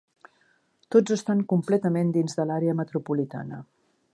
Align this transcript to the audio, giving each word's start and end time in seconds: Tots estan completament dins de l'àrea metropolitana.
Tots 0.95 1.13
estan 1.17 1.43
completament 1.53 2.09
dins 2.17 2.39
de 2.39 2.47
l'àrea 2.53 2.77
metropolitana. 2.81 3.61